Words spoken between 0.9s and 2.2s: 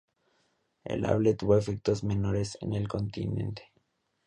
Able tuvo efectos